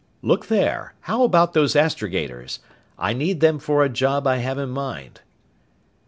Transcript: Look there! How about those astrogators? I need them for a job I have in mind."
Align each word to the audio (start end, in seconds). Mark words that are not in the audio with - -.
Look 0.23 0.47
there! 0.47 0.95
How 1.01 1.21
about 1.21 1.53
those 1.53 1.75
astrogators? 1.75 2.57
I 2.97 3.13
need 3.13 3.39
them 3.39 3.59
for 3.59 3.83
a 3.83 3.87
job 3.87 4.25
I 4.25 4.37
have 4.37 4.57
in 4.57 4.69
mind." 4.71 5.21